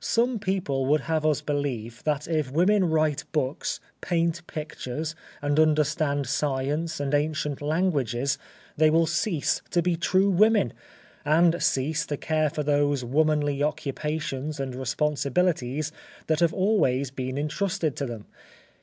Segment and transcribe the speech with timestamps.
[0.00, 6.26] Some people would have us believe that if women write books, paint pictures, and understand
[6.26, 8.36] science and ancient languages,
[8.76, 10.74] they will cease to be true women,
[11.24, 15.90] and cease to care for those womanly occupations and responsibilities
[16.26, 18.26] that have always been entrusted to them.